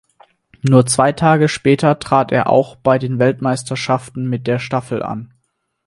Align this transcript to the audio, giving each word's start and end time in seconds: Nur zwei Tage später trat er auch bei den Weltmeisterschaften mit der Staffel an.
Nur 0.63 0.87
zwei 0.87 1.11
Tage 1.11 1.47
später 1.47 1.99
trat 1.99 2.31
er 2.31 2.49
auch 2.49 2.75
bei 2.75 2.97
den 2.97 3.19
Weltmeisterschaften 3.19 4.27
mit 4.27 4.47
der 4.47 4.57
Staffel 4.57 5.03
an. 5.03 5.31